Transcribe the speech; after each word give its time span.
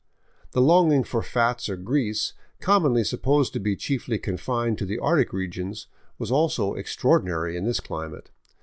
The 0.53 0.61
longing 0.63 1.03
for 1.03 1.21
fats 1.21 1.69
or 1.69 1.75
grease, 1.77 2.33
commonly 2.59 3.03
supposed 3.03 3.53
to 3.53 3.59
be 3.59 3.75
chiefly 3.75 4.17
confined 4.17 4.79
to 4.79 4.85
the 4.87 4.97
arctic 4.97 5.31
regions, 5.31 5.85
was 6.17 6.31
also 6.31 6.73
extraordinary 6.73 7.55
in 7.55 7.65
this 7.65 7.79
climate. 7.79 8.31